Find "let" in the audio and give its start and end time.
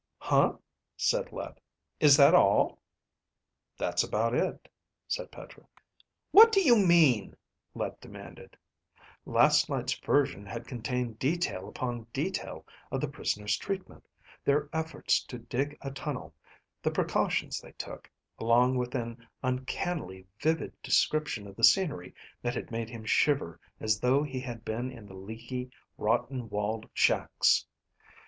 1.31-1.59, 7.75-8.01